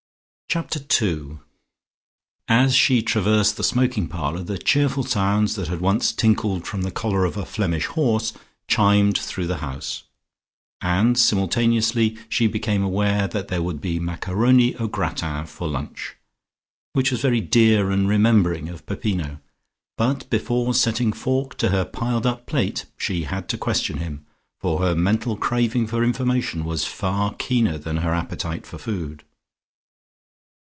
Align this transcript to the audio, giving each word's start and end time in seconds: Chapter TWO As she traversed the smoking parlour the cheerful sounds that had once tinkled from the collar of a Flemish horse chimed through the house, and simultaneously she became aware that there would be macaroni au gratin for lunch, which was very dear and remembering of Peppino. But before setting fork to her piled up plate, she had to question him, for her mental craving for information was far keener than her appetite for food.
Chapter 0.53 0.79
TWO 0.81 1.39
As 2.49 2.75
she 2.75 3.01
traversed 3.01 3.55
the 3.55 3.63
smoking 3.63 4.09
parlour 4.09 4.43
the 4.43 4.57
cheerful 4.57 5.03
sounds 5.05 5.55
that 5.55 5.69
had 5.69 5.79
once 5.79 6.11
tinkled 6.11 6.67
from 6.67 6.81
the 6.81 6.91
collar 6.91 7.23
of 7.23 7.37
a 7.37 7.45
Flemish 7.45 7.85
horse 7.85 8.33
chimed 8.67 9.17
through 9.17 9.47
the 9.47 9.59
house, 9.59 10.03
and 10.81 11.17
simultaneously 11.17 12.17
she 12.27 12.47
became 12.47 12.83
aware 12.83 13.29
that 13.29 13.47
there 13.47 13.61
would 13.63 13.79
be 13.79 13.97
macaroni 13.97 14.75
au 14.75 14.87
gratin 14.87 15.45
for 15.45 15.69
lunch, 15.69 16.17
which 16.91 17.11
was 17.11 17.21
very 17.21 17.39
dear 17.39 17.89
and 17.89 18.09
remembering 18.09 18.67
of 18.67 18.85
Peppino. 18.85 19.39
But 19.97 20.29
before 20.29 20.73
setting 20.73 21.13
fork 21.13 21.55
to 21.59 21.69
her 21.69 21.85
piled 21.85 22.25
up 22.25 22.45
plate, 22.45 22.87
she 22.97 23.23
had 23.23 23.47
to 23.47 23.57
question 23.57 23.99
him, 23.99 24.25
for 24.59 24.79
her 24.81 24.95
mental 24.95 25.37
craving 25.37 25.87
for 25.87 26.03
information 26.03 26.65
was 26.65 26.83
far 26.83 27.35
keener 27.35 27.77
than 27.77 27.95
her 28.03 28.13
appetite 28.13 28.65
for 28.67 28.77
food. 28.77 29.23